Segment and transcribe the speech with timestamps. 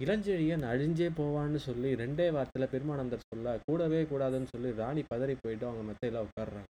[0.00, 5.84] இளஞ்செழியன் அழிஞ்சே போவான்னு சொல்லி ரெண்டே வார்த்தையில் பெருமானந்தர் சொல்ல கூடவே கூடாதுன்னு சொல்லி ராணி பதறி போயிட்டு அவங்க
[5.88, 6.68] மெத்தையில் உட்காடுறாங்க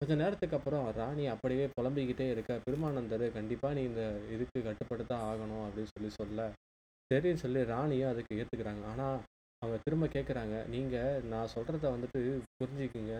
[0.00, 4.02] கொஞ்ச நேரத்துக்கு அப்புறம் ராணி அப்படியே புலம்பிக்கிட்டே இருக்க பெருமானந்தர் கண்டிப்பாக நீ இந்த
[4.34, 6.48] இதுக்கு கட்டுப்பட்டு ஆகணும் அப்படின்னு சொல்லி சொல்ல
[7.10, 9.18] சரின்னு சொல்லி ராணியும் அதுக்கு ஏற்றுக்கிறாங்க ஆனால்
[9.62, 12.20] அவங்க திரும்ப கேட்குறாங்க நீங்கள் நான் சொல்கிறத வந்துட்டு
[12.58, 13.14] புரிஞ்சுக்குங்க.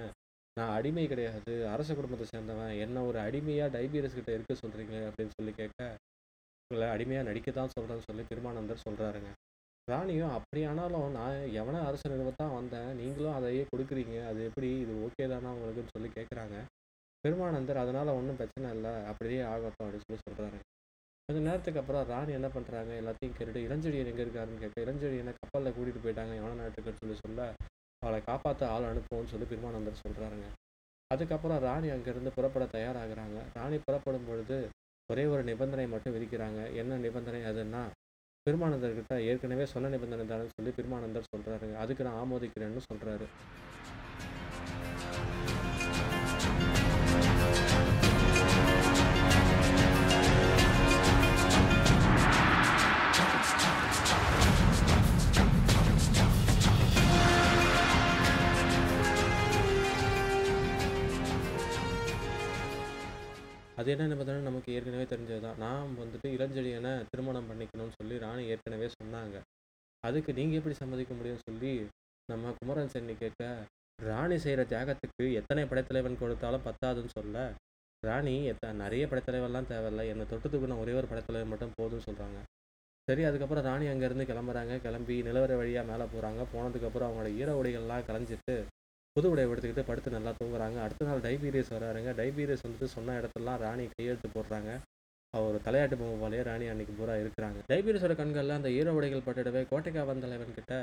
[0.57, 1.53] நான் அடிமை கிடையாது.
[1.73, 2.73] அரச குடும்பத்தை சேர்ந்தவன்.
[2.79, 5.81] என்ன ஒரு அடிமையாக டைபீரியஸ் கிட்ட இருக்க சொல்கிறீங்க அப்படின்னு சொல்லி கேட்க
[6.71, 9.31] உங்களை அடிமையாக நடிக்க தான் சொல்கிறேன்னு சொல்லி திருமானந்தர் சொல்கிறாருங்க
[9.89, 15.53] ராணியும் அப்படியானாலும் நான் எவன அரச நிறுவத்தான் வந்தேன் நீங்களும் அதையே கொடுக்குறீங்க அது எப்படி இது ஓகே தானா
[15.55, 16.57] உங்களுக்குன்னு சொல்லி கேட்குறாங்க
[17.25, 20.59] பெருமானந்தர் அதனால் ஒன்றும் பிரச்சனை இல்லை அப்படியே ஆகட்டும் அப்படின்னு சொல்லி சொல்கிறாரு
[21.29, 26.05] கொஞ்ச நேரத்துக்கு அப்புறம் ராணி என்ன பண்ணுறாங்க எல்லாத்தையும் கேட்டுட்டு இளஞ்செடியன் எங்கே இருக்காருன்னு கேட்டு இளஞ்செடியனை கப்பலில் கூட்டிகிட்டு
[26.05, 27.47] போயிட்டாங்க எவன நாட்டுக்குன்னு சொல்லி சொல்ல
[28.03, 30.49] அவளை காப்பாற்ற ஆள் அனுப்புவோம்னு சொல்லி பெருமானந்தர் சொல்கிறாருங்க
[31.11, 33.39] அதுக்கப்புறம் ராணி அங்கேருந்து புறப்பட தயாராகிறாங்க.
[33.57, 34.57] ராணி புறப்படும் பொழுது
[35.11, 36.61] ஒரே ஒரு நிபந்தனை மட்டும் விதிக்கிறாங்க.
[36.75, 37.83] என்ன நிபந்தனை அதுன்னா
[38.47, 43.27] பெருமானந்தர்கிட்ட ஏற்கனவே சொன்ன நிபந்தனை தானே சொல்லி பெருமானந்தர் சொல்கிறாரு அதுக்கு நான் ஆமோதிக்கிறேன்னு சொல்கிறாரு
[63.81, 68.89] அது என்ன நிபந்தனை நமக்கு ஏற்கனவே தெரிஞ்சது தான் நான் வந்துட்டு இளஞ்செழியனை திருமணம் பண்ணிக்கணும்னு சொல்லி ராணி ஏற்கனவே
[68.95, 69.37] சொன்னாங்க.
[70.05, 71.73] அதுக்கு நீங்கள் எப்படி சம்மதிக்க முடியும்னு சொல்லி
[72.29, 73.43] நம்ம குமரன் சென்னி கேட்க
[73.99, 77.37] ராணி செய்கிற தியாகத்துக்கு எத்தனை படைத்தலைவன் கொடுத்தாலும் பத்தாதுன்னு சொல்ல.
[78.03, 80.05] ராணி எத்த நிறைய படைத்தலைவர்லாம் தேவையில்லை.
[80.13, 82.41] என்னை தொட்டத்துக்கு நான் ஒரே ஒரு படைத்தலைவர் மட்டும் போதும்னு சொல்கிறாங்க
[83.09, 84.75] சரி அதுக்கப்புறம் ராணி அங்கேருந்து கிளம்புறாங்க.
[84.87, 88.57] கிளம்பி நிலவர வழியாக மேலே போகிறாங்க போனதுக்கப்புறம் அவங்களோட ஈர உடைகள்லாம் கலைஞ்சிட்டு
[89.17, 90.79] புது உடைய எடுத்துக்கிட்டு படுத்து நல்லா தூங்குறாங்க.
[90.87, 92.11] அடுத்த நாள் டைபீரியஸ் வராருங்க.
[92.19, 94.71] டைபீரியஸ் வந்துட்டு சொன்ன இடத்துலலாம் ராணி கையெழுத்து போடுறாங்க.
[95.37, 97.59] அவர் தலையாட்டு பொம்மை போலயே ராணி அன்னைக்கு பூரா இருக்கிறாங்க.
[97.71, 100.75] டைபீரியஸோட கண்களில் அந்த ஈர உடைகள் பட்டுடவே கோட்டைக்காவன் தலைவன் கிட்ட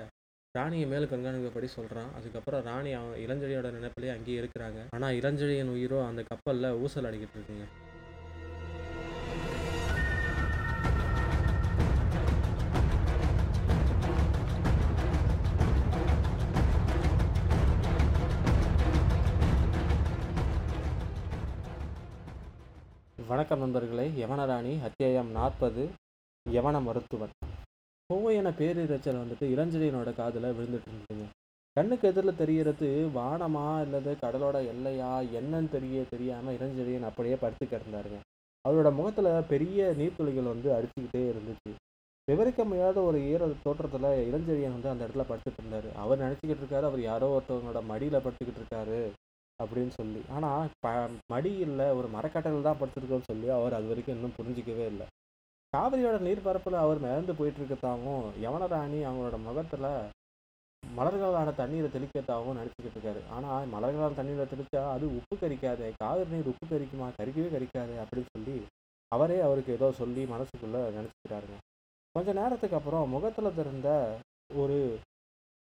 [0.55, 4.81] ராணியை மேல் கண்காணிக்கப்படி சொல்கிறான் அதுக்கப்புறம் ராணி அவன் இளஞ்செழியோட நினைப்பிலே அங்கேயே இருக்கிறாங்க.
[4.97, 7.67] ஆனால் இளஞ்செழியன் உயிரோ அந்த கப்பலில் ஊசல் அடிக்கிட்டு இருக்குங்க.
[23.27, 25.89] வணக்கம் நண்பர்களே யவனராணி அத்தியாயம் நாற்பது
[26.49, 27.29] யவன மருத்துவன்.
[28.13, 31.25] கோவையான பேரிரைச்சல் வந்துட்டு இளஞ்செழியனோட காதில் விழுந்துட்டு இருந்ததுங்க.
[31.73, 38.19] கண்ணுக்கு எதிரில் தெரியறது வானமா அல்லது கடலோட எல்லையா என்னன்னு தெரிய தெரியாமல் இளஞ்செழியன் அப்படியே படுத்து கிடந்தாருங்க.
[38.69, 41.73] அவரோட முகத்தில் பெரிய நீர்த்துளிகள் வந்து அடிச்சுக்கிட்டே இருந்துச்சு.
[42.25, 45.95] விவரிக்க முடியாத ஒரு ஈர தோற்றத்தில் இளஞ்செழியன் வந்து அந்த இடத்துல படுத்துட்டு இருந்தார்.
[45.95, 49.11] அவர் நினச்சிக்கிட்டு இருக்காரு அவர் யாரோ ஒருத்தவங்களோட மடியில் படுத்துக்கிட்டு இருக்காரு.
[49.63, 50.21] அப்படின்னு சொல்லி.
[50.35, 50.93] ஆனால் ப
[51.33, 55.07] மடி இல்லை ஒரு மரக்கட்டையில் தான் படுத்துருக்கோன்னு சொல்லி அவர் அது வரைக்கும் இன்னும் புரிஞ்சிக்கவே இல்லை.
[55.73, 59.87] காவிரியோட நீர்பரப்பில் அவர் மிதந்து போயிட்டு இருக்கத்தாவும் யவனராணி அவங்களோட முகத்தில்
[60.83, 63.21] மலர்களான தண்ணீரை தெளிக்கத்தாகவும் நினச்சிக்கிட்டு இருக்காரு.
[63.35, 68.57] ஆனால் மலர்களான தண்ணீரை தெளித்தா அது உப்பு கரிக்காதே காவிரி நீர் உப்பு கரிக்குமா கரிக்கவே கரிக்காது அப்படின்னு சொல்லி
[69.11, 71.57] அவரே அவருக்கு ஏதோ சொல்லி மனசுக்குள்ளே நினச்சிக்கிறாருங்க.
[72.15, 73.89] கொஞ்ச நேரத்துக்கு அப்புறம் முகத்தில் திறந்த
[74.63, 74.77] ஒரு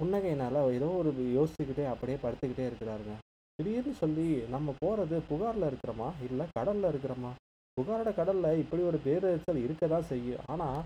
[0.00, 3.14] புன்னகையினால் ஏதோ ஒரு யோசிச்சுக்கிட்டே அப்படியே படுத்துக்கிட்டே இருக்கிறாருங்க.
[3.58, 6.08] திடீர்னு சொல்லி நம்ம போகிறது புகாரில் இருக்கிறோமா?
[6.26, 7.30] இல்லை கடலில் இருக்கிறோமா?
[7.76, 10.42] புகாரோட கடலில் இப்படி ஒரு பேரெச்சல் இருக்க தான் செய்யும்.
[10.52, 10.78] ஆனால்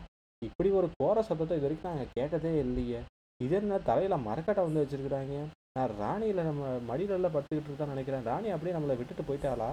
[0.42, 3.00] இப்படி ஒரு கோர சத்தத்தை இது வரைக்கும் நாங்கள் கேட்டதே இல்லையே.
[3.44, 5.36] இது என்ன தலையில் மரக்கட்டை வந்து வச்சுருக்குறாங்க?
[5.76, 8.26] நான் ராணியில் நம்ம மடியிலெல்லாம் படுத்துக்கிட்டு இருக்கான்னு நினைக்கிறேன்.
[8.30, 9.70] ராணி அப்படியே நம்மளை விட்டுட்டு போயிட்டாளா?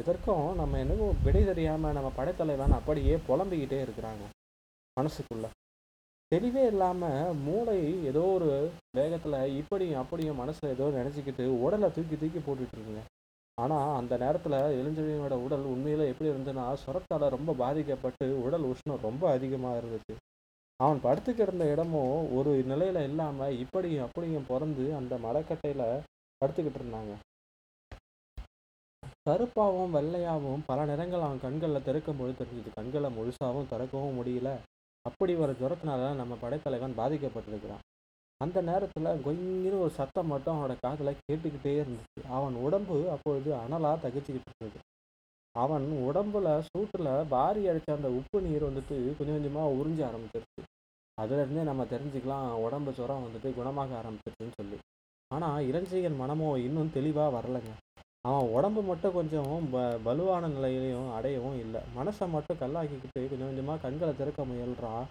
[0.00, 4.24] எதற்கும் நம்ம என்னவும் விடை தெரியாமல் நம்ம படைத்தலைவன் அப்படியே புலம்பிக்கிட்டே இருக்கிறாங்க
[4.96, 5.46] மனசுக்குள்ள.
[6.32, 7.76] தெளிவே இல்லாமல் மூளை
[8.10, 8.48] ஏதோ ஒரு
[8.98, 13.02] வேகத்தில் இப்படியும் அப்படியும் மனசில் ஏதோ நினச்சிக்கிட்டு உடலை தூக்கி தூக்கி போட்டுட்ருக்குங்க
[13.58, 19.78] ஆனால் அந்த நேரத்தில் இளஞ்செழியனோட உடல் உண்மையில் எப்படி இருந்ததுன்னா சுரத்தால் ரொம்ப பாதிக்கப்பட்டு உடல் உஷ்ணம் ரொம்ப அதிகமாக
[19.80, 20.14] இருந்துச்சு.
[20.80, 25.86] அவன் படுத்து கிடந்த இடமும் ஒரு நிலையில் இல்லாமல் இப்படியும் அப்படியும் பிறந்து அந்த மலைக்கட்டையில்
[26.40, 27.14] படுத்துக்கிட்டு இருந்தாங்க.
[29.28, 32.70] கருப்பாகவும் வெள்ளையாகவும் பல நிறங்கள் அவன் கண்களில் திறக்கும் பொழுது தெரிஞ்சுது.
[32.78, 34.50] கண்களை முழுசாகவும் திறக்கவும் முடியல.
[35.08, 37.84] அப்படி ஒரு ஜுரத்தினால நம்ம படைத்தலைவன் பாதிக்கப்பட்டிருக்கிறான்.
[38.40, 42.22] அந்த நேரத்தில் கொஞ்சம் ஒரு சத்தம் மட்டும் அவனோட காதில் கேட்டுக்கிட்டே இருந்துச்சு.
[42.38, 44.80] அவன் உடம்பு அப்பொழுது அனலாக தகிச்சுக்கிட்டு இருந்தது.
[45.54, 50.62] அவன் உடம்புல சூட்டில் பாரி அடித்த அந்த உப்பு நீர் வந்துட்டு கொஞ்சம் கொஞ்சமாக உறிஞ்ச ஆரம்பிச்சிருச்சு.
[51.18, 54.78] அதுலேருந்தே நம்ம தெரிஞ்சுக்கலாம் உடம்பு சுரம் வந்துட்டு குணமாக ஆரம்பிச்சிருச்சுன்னு சொல்லி.
[55.30, 57.72] ஆனால் இளஞ்செழியன் மனமோ இன்னும் தெளிவாக வரலைங்க.
[58.26, 61.80] அவன் உடம்பு மட்டும் கொஞ்சம் ப பலுவான நிலையிலையும் அடையவும் இல்லை.
[61.98, 65.04] மனசை மட்டும் கல்லாக்கிக்கிட்டு கொஞ்சம் கொஞ்சமாக கண்களை திறக்க முயல்கிறான்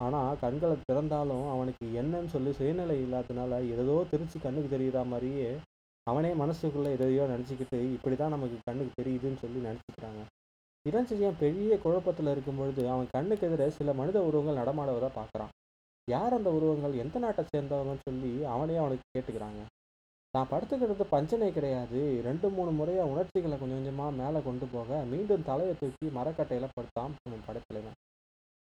[0.00, 5.48] ஆனால் கண்களை திறந்தாலும் அவனுக்கு என்னன்னு சொல்லி சுயநிலை இல்லாதனால ஏதோ திருச்சி கண்ணுக்கு தெரிகிற மாதிரியே
[6.06, 10.20] அவனே மனசுக்குள்ளே எதையோ நினச்சிக்கிட்டு இப்படி தான் நமக்கு கண்ணுக்கு தெரியுதுன்னு சொல்லி நினச்சிக்கிறாங்க.
[10.86, 15.52] இளஞ்செழியன் பெரிய குழப்பத்தில் இருக்கும் பொழுது அவன் கண்ணுக்கு எதிரே சில மனித உருவங்கள் நடமாடுவதை பார்க்குறான்.
[16.08, 16.94] யார் அந்த உருவங்கள்?
[17.04, 19.60] எந்த நாட்டை சேர்ந்தவங்கன்னு சொல்லி அவனே அவனுக்கு கேட்டுக்கிறாங்க.
[20.34, 22.00] நான் படுத்துக்கிறது பஞ்சனை கிடையாது.
[22.26, 27.46] ரெண்டு மூணு முறையாக உணர்ச்சிகளை கொஞ்சம் கொஞ்சமாக மேலே கொண்டு போக மீண்டும் தலையை தூக்கி மரக்கட்டையில் படுத்தான் அவன்
[27.46, 27.96] படத்துலைவன்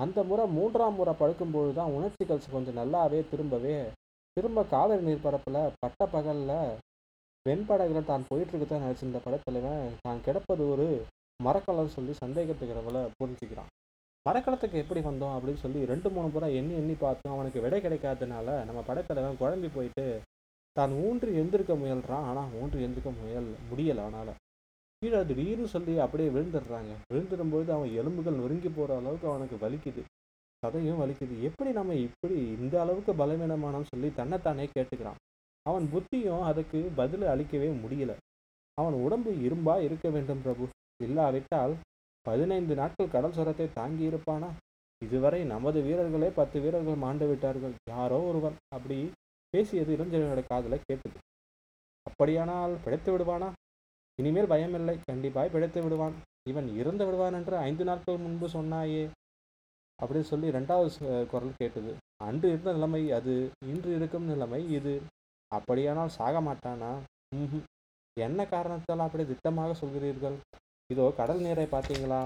[0.00, 3.76] அந்த முறை மூன்றாம் முறை படுக்கும்போது தான் உணர்ச்சிகள் கொஞ்சம் நல்லாவே திரும்பவே
[4.37, 6.56] திரும்ப காவிரி நீர்ப்பரப்பில் பட்ட பகலில்
[7.46, 10.87] வெண்படகுல தான் போயிட்டுருக்குதான் நினச்சிருந்த படத்தலைவன் தான் கிடப்பது ஒரு
[11.40, 13.70] மரக்கலம் சொல்லி சந்தேகத்துக்கிறவங்கள புரிஞ்சுக்கிறான்.
[14.26, 15.34] மரக்கலத்துக்கு எப்படி வந்தோம்?
[15.37, 20.06] அப்படின்னு சொல்லி ரெண்டு மூணு முறை எண்ணி எண்ணி பார்த்தும் அவனுக்கு விடை கிடைக்காதனால நம்ம படத்தலைவன் குழம்பி போயிட்டு
[20.76, 22.25] தான் ஊன்றி எழுந்திருக்க முயல்றான்.
[22.31, 24.32] ஆனால் ஊன்று எழுந்திருக்க முயல் முடியலை அவனால்.
[25.03, 26.93] கீழே திடீர்னு சொல்லி அப்படியே விழுந்துடுறாங்க.
[27.12, 30.03] விழுந்துடும்போது அவன் எலும்புகள் நொறுங்கி போகிற அளவுக்கு அவனுக்கு வலிக்குது.
[30.62, 31.35] சதையும் வலிக்குது.
[31.43, 35.19] எப்படி நம்ம இப்படி இந்த அளவுக்கு பலவீனமானோன்னு சொல்லி தன்னைத்தானே கேட்டுக்கிறான்.
[35.67, 38.15] அவன் புத்தியும் அதுக்கு பதில் அளிக்கவே முடியல.
[38.79, 40.65] அவன் உடம்பு இரும்பா இருக்க வேண்டும் பிரபு.
[41.05, 41.75] இல்லாவிட்டால்
[42.26, 44.49] பதினைந்து நாட்கள் கடல் சுரத்தை தாங்கி இருப்பானா?
[45.03, 47.75] இதுவரை நமது வீரர்களே பத்து வீரர்கள் மாண்டு விட்டார்கள்.
[47.91, 48.56] யாரோ ஒருவன்.
[48.76, 48.99] அப்படி
[49.54, 51.18] பேசியது இளஞ்செழியனோட காதில் கேட்டது.
[52.06, 53.48] அப்படியானால் பிழைத்து விடுவானா?
[54.20, 54.94] இனிமேல் பயமில்லை.
[55.10, 56.16] கண்டிப்பாய் பிழைத்து விடுவான்.
[56.50, 59.04] இவன் இறந்து விடுவான் என்று ஐந்து நாட்கள் முன்பு சொன்னாயே.
[59.98, 61.92] அப்படின்னு சொல்லி ரெண்டாவது குரல் கேட்டது.
[62.26, 63.34] அன்று இருந்த நிலைமை அது
[63.72, 64.94] இன்று இருக்கும் நிலைமை இது.
[65.52, 66.92] அப்படியானால் சாக மாட்டானா?
[68.16, 70.36] என்ன காரணத்தால் அப்படி திட்டமாக சொல்கிறீர்கள்?
[70.92, 72.20] இதோ கடல் நீரை பார்த்தீங்களா?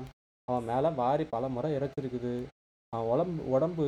[0.48, 2.32] அவன் மேலே வாரி பல முறை இறைச்சிருக்குது
[2.92, 3.86] அவன் உடம்பு உடம்பு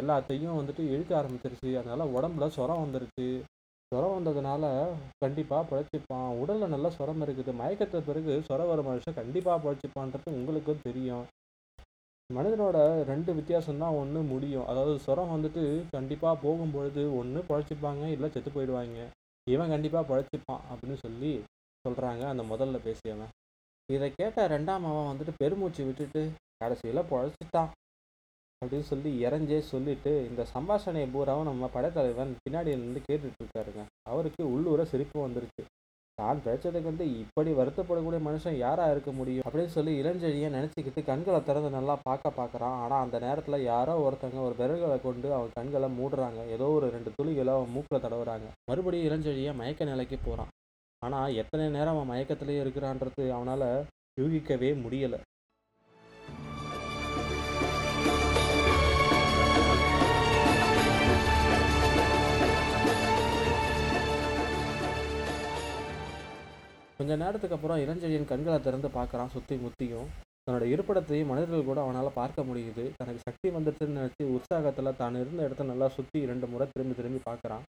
[0.00, 1.70] எல்லாத்தையும் வந்துட்டு இழுக்க ஆரம்பிச்சிருச்சு.
[1.80, 3.28] அதனால் உடம்புல சுரம் வந்துருச்சு.
[3.92, 4.64] சுரம் வந்ததுனால
[5.24, 6.28] கண்டிப்பாக பிழைச்சிப்பான்.
[6.42, 7.52] உடலில் நல்ல சுரம் இருக்குது.
[7.60, 11.24] மயக்கத்தை பிறகு சுரம் வர மனுஷன் கண்டிப்பாக பிழைச்சிப்பான்றது உங்களுக்கும் தெரியும்.
[12.30, 12.78] மனிதனோட
[13.10, 14.66] ரெண்டு வித்தியாசம் தான் ஒன்று முடியும்.
[14.70, 15.62] அதாவது சுரம் வந்துட்டு
[15.96, 19.00] கண்டிப்பாக போகும்பொழுது ஒன்று பிழைச்சிப்பாங்க இல்லை செத்து போயிடுவாங்க.
[19.46, 21.32] இவன் கண்டிப்பாக பிழைச்சிப்பான் அப்படின்னு சொல்லி
[21.84, 23.32] சொல்கிறாங்க அந்த முதல்ல பேசியவன்.
[23.88, 26.22] இதை கேட்ட ரெண்டாம் அவன் வந்துட்டு பெருமூச்சு விட்டுட்டு
[26.62, 27.70] கடைசியில் பிழைச்சிட்டான்.
[28.62, 34.84] அப்படின்னு சொல்லி இறஞ்சே சொல்லிட்டு இந்த சம்பாஷணையை பூராவும் நம்ம படைத்தலைவன் பின்னாடி இருந்து கேட்டுட்டு இருக்காருங்க அவருக்கு உள்ளூர
[34.90, 35.62] சிரிப்பு வந்துருச்சு.
[36.18, 39.44] தான் பிழைச்சதுக்கு வந்து இப்படி வருத்தப்படக்கூடிய மனுஷன் யாராக இருக்க முடியும்?
[39.46, 42.76] அப்படின்னு சொல்லி இளஞ்செழியை நினச்சிக்கிட்டு கண்களை திறந்து நல்லா பார்க்க பார்க்குறான்.
[42.82, 46.42] ஆனால் அந்த நேரத்தில் யாரோ ஒருத்தங்க ஒரு விரல்களை கொண்டு அவன் கண்களை மூடுறாங்க.
[46.56, 48.48] ஏதோ ஒரு ரெண்டு துளிகளை அவன் மூக்கில் தடவுறாங்க.
[48.70, 50.52] மறுபடியும் இளஞ்செழியை மயக்க நிலைக்கு போகிறான்
[51.02, 53.68] ஆனால் எத்தனை நேரம் அவன் மயக்கத்திலேயே இருக்கிறான்றது அவனால்
[54.20, 55.20] யூகிக்கவே முடியலை.
[67.00, 70.08] கொஞ்ச நேரத்துக்கு அப்புறம் இளஞ்செழியன் கண்களை திறந்து பார்க்குறான் சுற்றி முத்தியும்.
[70.44, 72.84] தன்னோட இருப்பிடத்தையும் மனிதர்கள் கூட அவனால் பார்க்க முடியுது.
[72.98, 77.64] தனக்கு சக்தி வந்துடுச்சுன்னு நினச்சி உற்சாகத்தில் தான் இருந்த இடத்த நல்லா சுற்றி இரண்டு முறை திரும்பி திரும்பி பார்க்குறான்.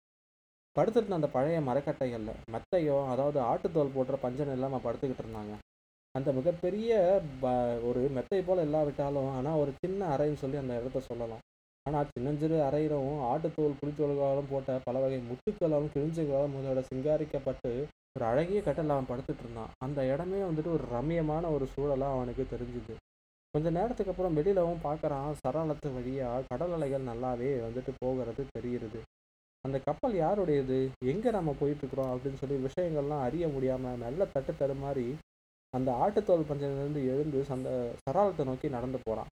[0.75, 5.54] படுத்துட்டு அந்த பழைய மரக்கட்டைகளில் மெத்தையோ அதாவது ஆட்டுத்தோல் போடுற பஞ்சன் இல்லாமல் படுத்துக்கிட்டு இருந்தாங்க.
[6.16, 6.92] அந்த மிகப்பெரிய
[7.42, 7.54] ப
[7.89, 11.44] ஒரு மெத்தை போல் இல்லாவிட்டாலும் ஆனால் ஒரு சின்ன அறைன்னு சொல்லி அந்த இடத்த சொல்லலாம்.
[11.86, 17.73] ஆனால் சின்னஞ்சிறு அறையிலும் ஆட்டுத்தோல் புளித்தோல்களாலும் போட்ட பல வகை முத்துக்களாலும் கிழிஞ்சுகளாலும் முதலோட சிங்காரிக்கப்பட்டு
[18.15, 19.71] ஒரு அழகிய கட்டில் அவன் படுத்துட்டு இருந்தான்.
[19.85, 22.94] அந்த இடமே வந்துட்டு ஒரு ரம்மியமான ஒரு சூழலாக அவனுக்கு தெரிஞ்சுது.
[23.53, 28.99] கொஞ்ச நேரத்துக்கு அப்புறம் வெளியிலவும் பார்க்குறான் சரளத்து வழியாக கடல் அலைகள் நல்லாவே வந்துட்டு போகிறது தெரிகிறது
[29.65, 30.77] அந்த கப்பல் யாருடையது?
[31.11, 35.06] எங்கே நம்ம போயிட்டுருக்குறோம் அப்படின்னு சொல்லி விஷயங்கள்லாம் அறிய முடியாமல் மெல்ல தட்டு தடுமாறி
[35.73, 37.69] அந்த ஆட்டுத்தோல் பஞ்சனிலிருந்து எழுந்து அந்த
[38.06, 39.30] சராளத்தை நோக்கி நடந்து போகிறான்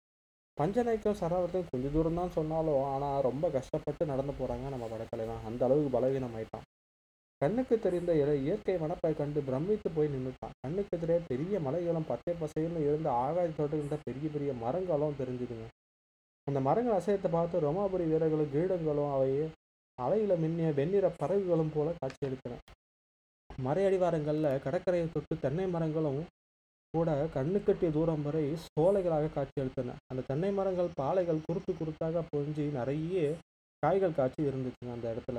[0.56, 5.90] பஞ்சனைக்கும் சராளத்துக்கும் கொஞ்சம் தூரம் தான் சொன்னாலும் ஆனால் ரொம்ப கஷ்டப்பட்டு நடந்து போகிறாங்க நம்ம படத்தலைவன் அந்த அளவுக்கு
[5.96, 6.66] பலவீனம் ஆயிட்டான்
[7.42, 12.84] கண்ணுக்கு தெரிந்த இய- இயற்கை வனப்பை கண்டு பிரமித்து போய் நின்றுட்டான் கண்ணுக்கு எதிரே பெரிய மலைகளும் பச்சை பசைகளும்
[12.84, 15.66] இருந்த ஆகாயத்தோடு இருந்த பெரிய பெரிய மரங்களும் தெரிஞ்சுதுங்க.
[16.46, 19.44] அந்த மரங்கள் அசையத்தை பார்த்து ரோமாபுரி வீரர்களும் கீடங்களும் அவையே
[19.98, 22.54] அலையில மின்னிய வெண்ணிற பறவைகளும் போல காட்சியளித்தன
[23.50, 26.20] மறை அடிவாரங்களில் கடற்கரையை தொட்டு தென்னை மரங்களும்
[26.94, 33.20] கூட கண்ணுக்கட்டிய தூரம் வரை சோலைகளாக காட்சியளித்தன அந்த தென்னை மரங்கள் பாலைகள் குறுத்து குறுத்தாக பொழிஞ்சு நிறைய
[33.82, 35.38] காய்கள் காய்ச்சி இருந்துச்சுங்க அந்த இடத்துல.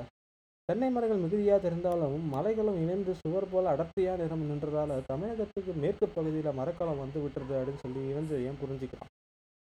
[0.68, 7.00] தென்னை மரங்கள் மிகுதியாக தெரிந்தாலும் மலைகளும் இணைந்து சுவர் போல அடர்த்தியாக நிறம் நின்றதால் தமிழகத்துக்கு மேற்கு பகுதியில் மரக்காலம்
[7.02, 9.10] வந்து விட்டுறது அப்படின்னு சொல்லி இளஞ்செழியன் புரிஞ்சுக்கிறான்?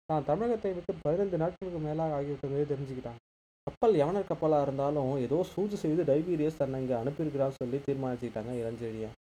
[0.09, 3.21] தான் தமிழகத்தை விட்டு பதினைந்து நாட்களுக்கு மேலாக ஆகிவிட்டதே தெரிஞ்சுக்கிட்டான்
[3.67, 9.17] கப்பல் யவனர் கப்பலாக இருந்தாலும் ஏதோ சூழ்ச்சி செய்து டைபீரியஸ் தன்னை இங்கே அனுப்பியிருக்கிறான்னு சொல்லி தீர்மானிச்சுக்கிட்டாங்க இளஞ்செழியன்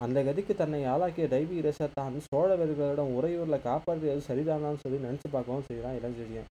[0.00, 5.98] அந்த கதிக்கு தன்னை ஆளாக்கிய டைபீரியஸை தான் சோழ வீரர்களிடம் உறையூரில் காப்பாற்றியது சரிதானான்னு சொல்லி நினச்சி பார்க்கவும் செய்கிறான்
[6.00, 6.48] இளஞ்செழியன்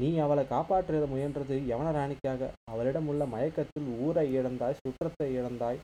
[0.00, 2.42] நீ அவளை காப்பாற்ற முயன்றது யவன ராணிக்காக.
[2.72, 5.80] அவளிடம் உள்ள மயக்கத்தில் ஊரை இழந்தாய் சுற்றத்தை இழந்தாய்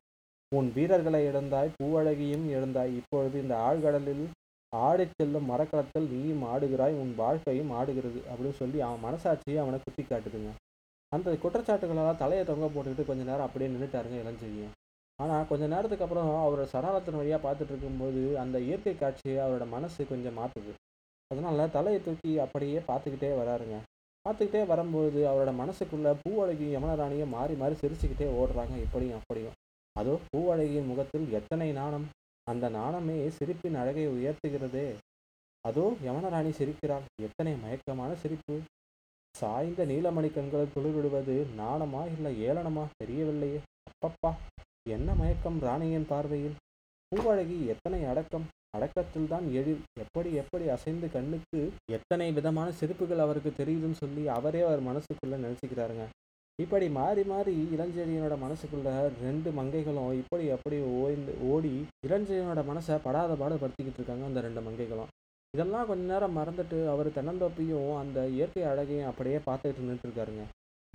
[0.53, 2.93] உன் வீரர்களை இழந்தாய் பூவழகியும் இழந்தாய்.
[3.01, 4.25] இப்பொழுது இந்த ஆழ்கடலில்
[4.73, 10.53] ஆடிச் செல்லும் மரக்களத்தில் நீயும் ஆடுகிறாய் உன் வாழ்க்கையும் ஆடுகிறது அப்படின்னு சொல்லி அவன் மனசாட்சியை அவனை குத்தி காட்டுதுங்க
[11.13, 14.75] அந்த குற்றச்சாட்டுகளால் தலையை தொங்க போட்டுக்கிட்டு கொஞ்ச நேரம் அப்படியே நின்றுட்டாருங்க இளஞ்செழியன்.
[15.19, 20.37] ஆனால் கொஞ்ச நேரத்துக்கு அப்புறம் அவரோட சரணத்தின் வழியாக பார்த்துட்டு இருக்கும்போது அந்த இயற்கை காட்சியை அவரோட மனசு கொஞ்சம்
[20.41, 20.73] மாற்றுது
[21.31, 23.77] அதனால தலையை தூக்கி அப்படியே பார்த்துக்கிட்டே வராருங்க.
[24.27, 28.77] பார்த்துக்கிட்டே வரும்போது அவரோட மனசுக்குள்ளே பூவழகி யமனராணியும் மாறி மாறி சிரிச்சுக்கிட்டே ஓடுறாங்க.
[28.85, 29.57] இப்படியும் அப்படியும்.
[29.93, 32.07] அதோ பூவழகியின் முகத்தில் எத்தனை நாணம்?
[32.51, 34.95] அந்த நாணமே சிரிப்பின் அழகை உயர்த்துகிறதே.
[35.61, 37.07] அதோ யமனராணி சிரிக்கிறாள்.
[37.23, 38.57] எத்தனை மயக்கமான சிரிப்பு.
[39.35, 42.85] சாய்ந்த நீலமணி கண்களை துளிர்விடுவது நாணமா இல்லை ஏளனமா?
[43.01, 43.61] தெரியவில்லையே.
[43.91, 44.31] அப்பப்பா
[44.89, 46.57] என்ன மயக்கம் ராணியின் பார்வையில்?
[47.13, 48.47] பூவழகி எத்தனை அடக்கம்?
[48.77, 51.61] அடக்கத்தில் தான் எழில் எப்படி எப்படி அசைந்து கண்ணுக்கு
[51.99, 56.07] எத்தனை விதமான சிரிப்புகள் அவருக்கு தெரியுதுன்னு சொல்லி அவரே அவர் மனசுக்குள்ளே நினச்சிக்கிறாருங்க.
[56.59, 58.91] இப்படி மாறி மாறி இளஞ்செழியனோட மனசுக்குள்ள
[59.25, 61.73] ரெண்டு மங்கைகளும் இப்படி அப்படி ஓய்ந்து ஓடி
[62.07, 65.11] இளஞ்செழியனோட மனசை படாத பாடு படுத்திக்கிட்டு இருக்காங்க அந்த ரெண்டு மங்கைகளும்.
[65.55, 70.45] இதெல்லாம் கொஞ்ச நேரம் மறந்துட்டு அவர் தென்னந்தோப்பையும் அந்த இயற்கை அழகையும் அப்படியே பார்த்துக்கிட்டு நின்றுட்டு இருக்காருங்க.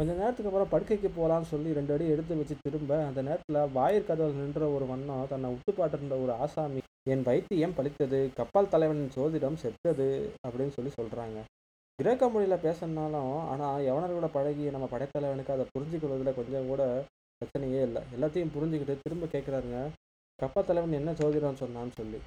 [0.02, 4.40] கொஞ்ச நேரத்துக்கு அப்புறம் படுக்கைக்கு போகலான்னு சொல்லி ரெண்டு அடி எடுத்து வச்சு திரும்ப அந்த நேரத்தில் வாயிற் கதவில்
[4.40, 6.82] நின்ற ஒரு வண்ணம் தன்னை உத்துப்பாட்டிருந்த ஒரு ஆசாமி
[7.14, 10.08] என் வைத்தியம் பலித்தது கப்பல் தலைவனின் சோதிடம் செத்தது
[10.46, 11.40] அப்படின்னு சொல்லி சொல்கிறாங்க
[12.00, 16.84] கிரேக்க மொழியில் பேசணுனாலும் ஆனால் எவனர்களோட பழகி நம்ம படைத்தலைவனுக்கு அதை புரிஞ்சுக்கொள்வதில் கொஞ்சம் கூட
[17.42, 18.02] பிரச்சனையே இல்லை.
[18.16, 19.80] எல்லாத்தையும் புரிஞ்சுக்கிட்டு திரும்ப கேட்குறாருங்க
[20.40, 22.22] கப்பல் தலைவன் என்ன சோதிடம்னு சொன்னான்னு சொல்லி.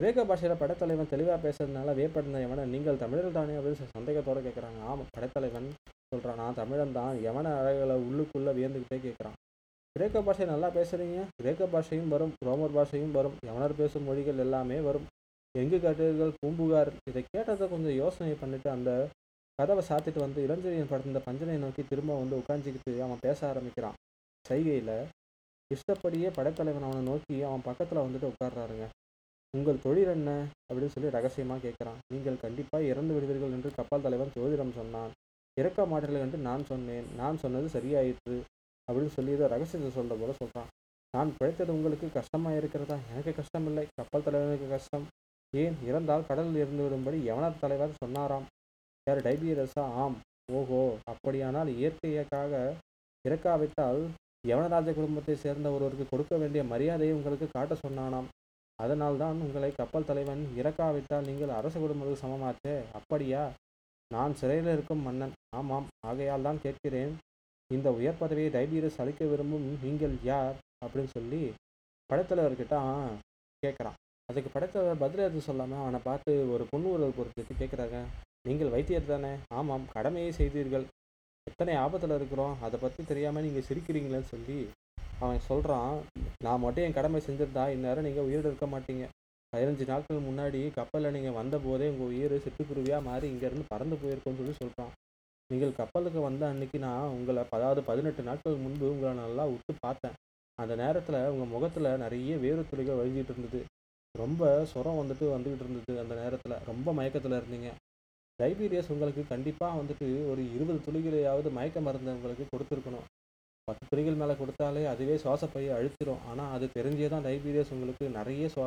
[0.00, 2.64] கிரேக்க பாஷையில் படத்தலைவன் தெளிவாக பேசுறதுனால வியப்படுந்த எவனை?
[2.72, 5.68] நீங்கள் தமிழர் தானே அப்படின்னு சந்தேகத்தோடு கேட்குறாங்க ஆமாம் படத்தலைவன்
[6.12, 7.14] சொல்கிறான் நான் தமிழன் தான்.
[7.28, 9.36] எவன அழகளை உள்ளுக்குள்ளே வியந்துக்கிட்டே கேட்குறான்
[9.96, 12.34] கிரேக்க பாஷை நல்லா பேசுகிறீங்க கிரேக்க பாஷையும் வரும்.
[12.48, 13.36] ரோமர் பாஷையும் வரும்.
[13.48, 15.06] யவனர் பேசும் மொழிகள் எல்லாமே வரும்.
[15.54, 18.90] எங்கு கட்டுகள் பூம்புகார் இதை கேட்டதை கொஞ்சம் யோசனை பண்ணிவிட்டு அந்த
[19.58, 23.96] கதவை சாத்திட்டு வந்து இளஞ்செழியன் படுத்த பஞ்சனை நோக்கி திரும்ப வந்து உட்காந்துக்கிட்டு அவன் பேச ஆரம்பிக்கிறான்.
[24.44, 24.94] சைகையில்
[25.70, 28.86] இஷ்டப்படியே படைத்தலைவன் அவனை நோக்கி அவன் பக்கத்தில் வந்துட்டு உட்கார்றாருங்க.
[29.56, 30.30] உங்கள் தொழில் என்ன?
[30.68, 31.98] அப்படின்னு சொல்லி ரகசியமாக கேட்குறான்.
[32.12, 35.12] நீங்கள் கண்டிப்பாக இறந்து விடுவீர்கள் என்று கப்பல் தலைவன் ஜோதிடம் சொன்னான்.
[35.56, 37.06] இறக்க மாட்டீர்கள் என்று நான் சொன்னேன்.
[37.16, 38.36] நான் சொன்னது சரியாயிற்று.
[38.88, 40.72] அப்படின்னு சொல்லி இதை ரகசியத்தை சொல்கிற போல சொல்கிறான்
[41.14, 42.96] நான் பிழைத்தது உங்களுக்கு கஷ்டமாக இருக்கிறதா?
[43.10, 45.06] எனக்கு கஷ்டம் இல்லை கப்பல் தலைவனுக்கு கஷ்டம்.
[45.52, 45.76] ஏன்?
[45.86, 48.46] இறந்தால் கடலில் இருந்து விடும்படி யவனர் தலைவர் சொன்னாராம்.
[49.06, 50.18] யார் டைபியரசா ஆம்.
[50.52, 50.80] ஓஹோ.
[51.12, 52.52] அப்படியானால் இயற்கையாக
[53.24, 54.00] இறக்காவிட்டால்
[54.48, 58.28] யவனராஜ குடும்பத்தை சேர்ந்த ஒருவருக்கு கொடுக்க வேண்டிய மரியாதையை உங்களுக்கு காட்ட சொன்னானாம்.
[58.82, 62.74] அதனால்தான் உங்களை கப்பல் தலைவன் இறக்காவிட்டால் நீங்கள் அரச குடும்பத்துக்கு சமமாச்சே?
[62.92, 63.50] அப்படியா?
[64.14, 65.32] நான் சிறையில் இருக்கும் மன்னன்.
[65.56, 65.86] ஆமாம்.
[66.06, 67.16] ஆகையால் தான் கேட்கிறேன்.
[67.74, 70.54] இந்த உயர் பதவியை டைபீரஸ் அளிக்க விரும்பும் நீங்கள் யார்?
[70.84, 71.52] அப்படின்னு சொல்லி
[72.10, 72.76] படைத்தலைவர்கிட்ட
[73.62, 73.96] கேட்குறான்.
[74.28, 77.98] அதுக்கு படைத்தலைவர் பதில் எதுவும் சொல்லாமல் அவனை பார்த்து ஒரு பொண்ணு பொறுத்துட்டு கேட்குறாங்க.
[78.48, 79.32] நீங்கள் வைத்தியர் தானே?
[79.54, 79.86] ஆமாம்.
[79.92, 80.86] கடமையை செய்தீர்கள்.
[81.44, 82.56] எத்தனை ஆபத்தில் இருக்கிறோம்?
[82.62, 84.58] அதை பற்றி தெரியாமல் நீங்கள் சிரிக்கிறீங்களேன்னு சொல்லி
[85.22, 85.94] அவன் சொல்கிறான்
[86.44, 89.04] நான் மட்டும் என் கடமை செஞ்சிருந்தா இந்நேரம் நீங்கள் உயிரோடு இருக்க மாட்டீங்க.
[89.52, 94.92] பதினஞ்சு நாட்கள் முன்னாடி கப்பலில் நீங்கள் வந்தபோதே உங்கள் உயிர் சிட்டுக்குருவியாக மாறி இங்கேருந்து பறந்து போயிருக்கோன்னு சொல்லி சொல்கிறான்
[95.50, 100.16] நீங்கள் கப்பலுக்கு வந்த அன்னைக்கு நான் உங்களை அதாவது பதினெட்டு நாட்கள் முன்பு உங்களை நல்லா விட்டு பார்த்தேன்.
[100.58, 103.60] அந்த நேரத்தில் உங்கள் முகத்தில் நிறைய வேறு துளிகள் வழிஞ்சிட்டு இருந்தது.
[104.14, 104.42] ரொம்ப
[104.72, 106.56] சுரம் வந்துட்டு வந்துக்கிட்டு இருந்தது அந்த நேரத்தில்.
[106.70, 107.70] ரொம்ப மயக்கத்தில் இருந்தீங்க.
[108.38, 113.06] டைபீரியஸ் உங்களுக்கு கண்டிப்பாக வந்துட்டு ஒரு இருபது துளிகளையாவது மயக்க மருந்து உங்களுக்கு கொடுத்துருக்கணும்.
[113.68, 118.66] பத்து துளிகள் மேலே கொடுத்தாலே அதுவே சுவாசப்பையை அழுத்திடும் ஆனால் அது தெரிஞ்சே தான் டைபீரியஸ் உங்களுக்கு நிறைய சுவா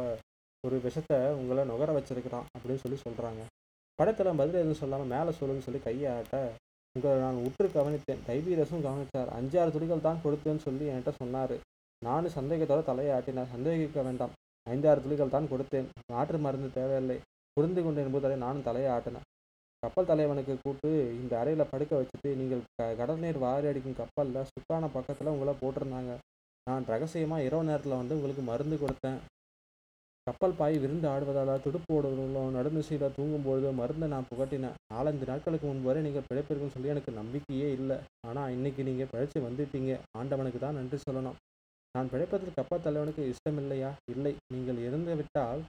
[0.63, 3.43] ஒரு விஷத்தை உங்களை நுகர வச்சிருக்கிறான் அப்படின்னு சொல்லி சொல்கிறாங்க
[3.99, 6.35] படத்தில் பதில் எதுவும் சொல்லாமல் மேலே சொல்லுன்னு சொல்லி கையாட்ட
[6.95, 8.21] உங்களை நான் உற்று கவனித்தேன்.
[8.27, 11.55] டைபீரியஸும் கவனித்தார் அஞ்சாறு துளிகள் தான் கொடுத்தேன்னு சொல்லி என்கிட்ட சொன்னார்.
[12.01, 14.33] நானும் சந்தேகத்தோட தலையாட்டினார் சந்தேகிக்க வேண்டாம்.
[14.67, 15.89] ஐந்தாறு துளிகள் தான் கொடுத்தேன்.
[16.13, 17.17] மாற்று மருந்து தேவையில்லை.
[17.57, 19.27] புரிந்து கொண்டு என்பதை நானும் தலையை ஆட்டினேன்
[19.83, 20.89] கப்பல் தலைவனுக்கு கூப்பிட்டு
[21.21, 26.13] இந்த அறையில் படுக்க வச்சுட்டு நீங்கள் க கடல் நீர் வாரி அடிக்கும் கப்பலில் சுக்கான பக்கத்தில் உங்களை போட்டிருந்தாங்க.
[26.67, 29.19] நான் ரகசியமாக இரவு நேரத்தில் வந்து உங்களுக்கு மருந்து கொடுத்தேன்.
[30.27, 34.75] கப்பல் பாய் விருந்து ஆடுவதால் துடுப்பு ஓடுவதும் நடுநிசையில் தூங்கும்பொழுது மருந்தை நான் புகட்டினேன்.
[34.93, 37.97] நாலஞ்சு நாட்களுக்கு முன்பு வரை நீங்கள் பிழைப்பிருக்குன்னு சொல்லி எனக்கு நம்பிக்கையே இல்லை.
[38.29, 39.93] ஆனால் இன்னைக்கு நீங்கள் பிழைச்சி வந்துட்டீங்க.
[40.19, 41.39] ஆண்டவனுக்கு தான் நன்றி சொல்லணும்.
[41.95, 44.33] நான் பிழைப்பதில் கப்பல் தலைவனுக்கு இஷ்டம் இல்லையா இல்லை.
[44.55, 45.61] நீங்கள் இருந்து விட்டால்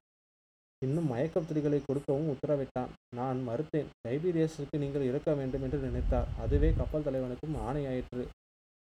[0.84, 1.48] இன்னும் மயக்கம்
[1.86, 2.92] கொடுக்கவும் உத்தரவிட்டான்.
[3.16, 3.88] நான் மறுத்தேன்.
[4.08, 6.28] டைபீரியஸுக்கு நீங்கள் இறக்க வேண்டும் என்று நினைத்தார்.
[6.42, 8.24] அதுவே கப்பல் தலைவனுக்கும் ஆணையாயிற்று.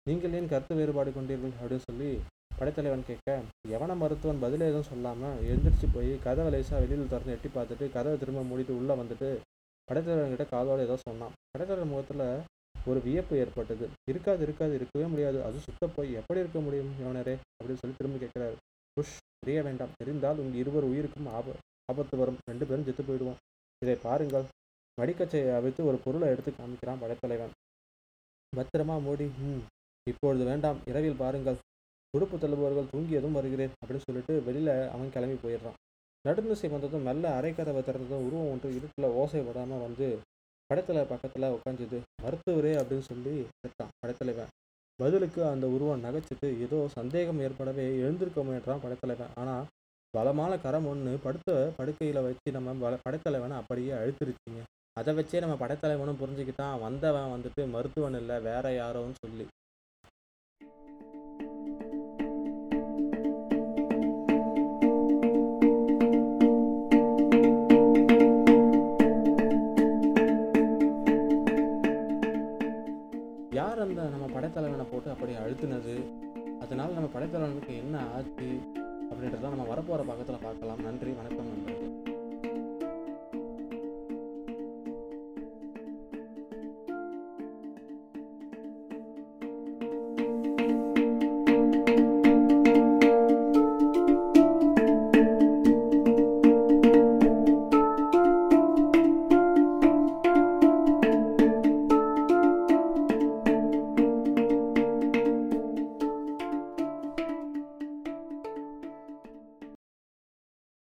[0.09, 1.53] நீங்கள் ஏன் கருத்து வேறுபாடு கொண்டீர்கள்?
[1.59, 2.09] அப்படின்னு சொல்லி
[2.59, 3.35] படைத்தலைவன் கேட்க
[3.75, 8.43] எவன மருத்துவன் பதில் எதுவும் சொல்லாமல் எழுந்திரிச்சு போய் கதவை லேசாக வெளியில் திறந்து எட்டி பார்த்துட்டு கதவை திரும்ப
[8.51, 9.29] மூடிட்டு உள்ளே வந்துட்டு
[9.89, 11.35] படைத்தலைவன்கிட்ட காதோடு ஏதோ சொன்னான்.
[11.53, 12.27] படைத்தலைவன் முகத்தில்
[12.91, 13.89] ஒரு வியப்பு ஏற்பட்டது.
[14.11, 14.73] இருக்காது இருக்காது.
[14.79, 15.41] இருக்கவே முடியாது.
[15.49, 17.35] அது சுத்த போய் எப்படி இருக்க முடியும் யோனரே?
[17.57, 18.57] அப்படின்னு சொல்லி திரும்ப கேட்குறாரு.
[18.97, 19.95] புஷ் தெரிய வேண்டாம்.
[20.01, 21.55] தெரிந்தால் உங்கள் இருவர் உயிருக்கும் ஆப
[21.93, 22.41] ஆபத்து வரும்.
[22.51, 23.41] ரெண்டு பேரும் செத்து போயிடுவோம்.
[23.83, 24.47] இதை பாருங்கள்.
[24.99, 27.55] மடிக்கச்சையை அவித்து ஒரு பொருளை எடுத்து காமிக்கிறான் படைத்தலைவன்
[28.53, 29.27] பத்திரமா மோடி.
[29.45, 29.63] ம்
[30.07, 30.79] இப்பொழுது வேண்டாம்.
[30.91, 31.61] இரவில் பாருங்கள்.
[32.15, 35.79] துடுப்பு தள்ளுபவர்கள் தூங்கியதும் வருகிறேன் அப்படின்னு சொல்லிட்டு வெளியில் அவன் கிளம்பி போயிடுறான்.
[36.25, 40.07] நடுநிசை வந்ததும் மெல்ல அரைக்கதவை திறந்ததும் உருவம் ஒன்று இருட்டில் ஓசை விடாமல் வந்து
[40.71, 44.53] படைத்தலை பக்கத்தில் உட்காந்துது மருத்துவரே அப்படின்னு சொல்லி கேட்டான் படைத்தலைவன்.
[45.01, 49.33] பதிலுக்கு அந்த உருவம் நகைச்சிட்டு ஏதோ சந்தேகம் ஏற்படவே எழுந்திருக்க முயன்றான் படைத்தலைவன்.
[49.41, 49.65] ஆனால்
[50.17, 54.63] பலமான கரம் ஒன்று படுத்த படுக்கையில் வச்சு நம்ம பல படைத்தலைவனை அப்படியே அழுத்திருச்சிங்க.
[54.93, 56.81] அதை வச்சே நம்ம படத்தலைவனும் புரிஞ்சுக்கிட்டான்.
[56.81, 59.47] வந்தவன் வந்துட்டு மருத்துவன் இல்லை வேற யாரோன்னு சொல்லி.
[73.51, 75.97] யார் அந்த நம்ம படைத்தலைவனை போட்டு அப்படி அழுத்தினது?
[76.61, 78.51] அதனால நம்ம படைத்தலைவனுக்கு என்ன ஆச்சு?
[79.23, 80.81] அப்படின்றத நம்ம வரப்போகிற பக்கத்தில் பார்க்கலாம்.
[80.83, 81.92] நன்றி வணக்கம் நன்றி